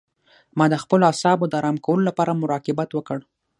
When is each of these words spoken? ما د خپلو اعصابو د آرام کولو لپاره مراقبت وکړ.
ما 0.57 0.65
د 0.73 0.75
خپلو 0.83 1.03
اعصابو 1.09 1.45
د 1.49 1.53
آرام 1.59 1.77
کولو 1.85 2.03
لپاره 2.09 2.39
مراقبت 2.41 2.89
وکړ. 2.93 3.19